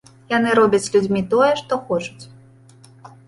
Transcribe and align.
Яны 0.37 0.53
робяць 0.59 0.79
з 0.85 0.93
людзьмі 0.95 1.21
тое, 1.33 1.51
што 1.61 1.73
хочуць. 1.89 2.23